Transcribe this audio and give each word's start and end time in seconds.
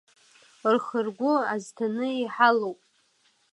Рхы 0.73 0.99
ргәы 1.07 1.33
азҭаны 1.53 2.07
иҳалоуп… 2.21 2.79